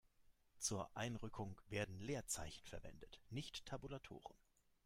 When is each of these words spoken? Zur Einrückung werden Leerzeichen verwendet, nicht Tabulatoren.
Zur 0.57 0.89
Einrückung 0.97 1.61
werden 1.67 1.99
Leerzeichen 1.99 2.65
verwendet, 2.65 3.21
nicht 3.29 3.67
Tabulatoren. 3.67 4.35